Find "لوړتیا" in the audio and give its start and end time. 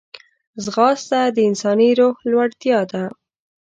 2.31-2.79